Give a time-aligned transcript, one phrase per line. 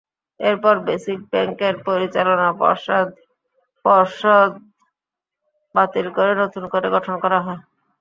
[0.39, 2.47] এরপর বেসিক ব্যাংকের পরিচালনা
[3.85, 4.51] পর্ষদ
[5.75, 7.61] বাতিল করে নতুন করে গঠন করা হয়।